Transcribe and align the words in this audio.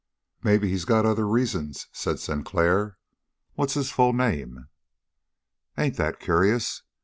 "Maybe 0.41 0.67
he's 0.67 0.83
got 0.85 1.05
other 1.05 1.27
reasons," 1.27 1.85
said 1.91 2.17
Sinclair. 2.17 2.97
"What's 3.53 3.75
his 3.75 3.91
full 3.91 4.13
name?" 4.13 4.67
"Ain't 5.77 5.97
that 5.97 6.19
curious! 6.19 6.81